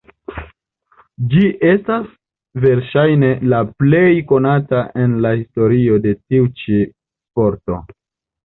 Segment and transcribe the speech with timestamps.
[1.33, 1.41] Ĝi
[1.71, 2.07] estas
[2.63, 7.83] verŝajne la plej konata en la historio de tiu ĉi sporto.